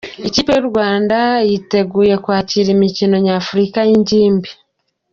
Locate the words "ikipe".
0.27-0.51